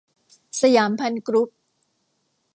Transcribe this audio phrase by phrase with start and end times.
[0.61, 1.49] สยามภัณฑ์กรุ๊ป